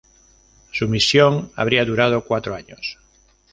Su 0.71 0.87
misión 0.87 1.51
habría 1.55 1.85
durado 1.85 2.25
cuatro 2.25 2.55
años. 2.55 2.97